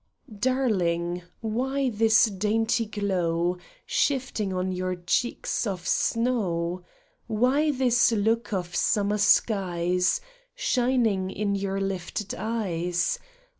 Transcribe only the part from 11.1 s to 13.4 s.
in your lifted eyes